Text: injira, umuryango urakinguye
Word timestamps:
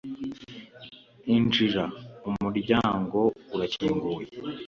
injira, 1.35 1.83
umuryango 2.29 3.19
urakinguye 3.53 4.25